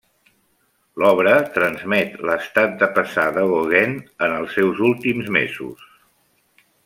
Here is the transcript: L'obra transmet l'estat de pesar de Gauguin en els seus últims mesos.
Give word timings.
L'obra 1.01 1.33
transmet 1.57 2.15
l'estat 2.29 2.73
de 2.79 2.89
pesar 2.97 3.27
de 3.35 3.45
Gauguin 3.53 3.95
en 4.29 4.35
els 4.41 4.57
seus 4.61 4.83
últims 4.91 5.31
mesos. 5.37 5.87